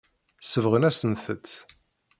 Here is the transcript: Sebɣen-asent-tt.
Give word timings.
Sebɣen-asent-tt. 0.51 1.55